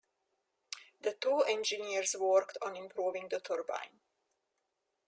The 1.01 1.13
two 1.13 1.41
engineers 1.47 2.15
worked 2.19 2.57
on 2.63 2.75
improving 2.75 3.27
the 3.29 3.39
turbine. 3.39 3.99